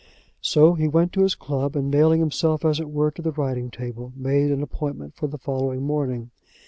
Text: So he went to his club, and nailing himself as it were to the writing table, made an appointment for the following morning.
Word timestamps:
So 0.41 0.73
he 0.73 0.87
went 0.87 1.13
to 1.13 1.21
his 1.21 1.35
club, 1.35 1.75
and 1.75 1.91
nailing 1.91 2.21
himself 2.21 2.65
as 2.65 2.79
it 2.79 2.89
were 2.89 3.11
to 3.11 3.21
the 3.21 3.29
writing 3.33 3.69
table, 3.69 4.11
made 4.15 4.49
an 4.49 4.63
appointment 4.63 5.13
for 5.13 5.27
the 5.27 5.37
following 5.37 5.83
morning. 5.83 6.31